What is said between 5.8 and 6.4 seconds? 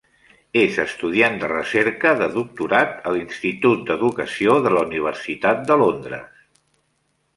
London.